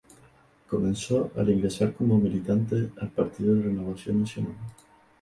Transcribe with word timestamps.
Comenzó 0.67 1.29
al 1.37 1.51
ingresar 1.51 1.93
como 1.93 2.17
militante 2.17 2.89
al 2.99 3.09
partido 3.11 3.53
Renovación 3.61 4.21
Nacional. 4.21 4.55